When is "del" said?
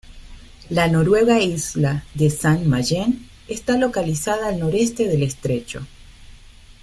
5.07-5.21